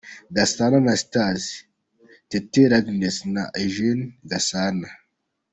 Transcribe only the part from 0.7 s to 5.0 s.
Anastase, Teteri Agnes na Eugene Gasana